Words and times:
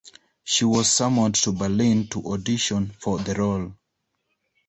She 0.43 0.65
was 0.65 0.89
summoned 0.91 1.35
to 1.43 1.51
Berlin 1.51 2.07
to 2.07 2.23
audition 2.33 2.89
for 2.99 3.19
the 3.19 3.35
role. 3.35 3.75